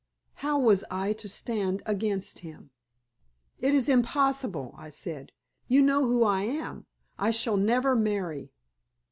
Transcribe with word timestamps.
How 0.41 0.57
was 0.57 0.83
I 0.89 1.13
to 1.13 1.29
stand 1.29 1.83
against 1.85 2.39
him? 2.39 2.71
"It 3.59 3.75
is 3.75 3.87
impossible," 3.87 4.73
I 4.75 4.89
said; 4.89 5.31
"you 5.67 5.83
know 5.83 6.07
who 6.07 6.23
I 6.23 6.41
am. 6.41 6.87
I 7.19 7.29
shall 7.29 7.55
never 7.55 7.95
marry." 7.95 8.51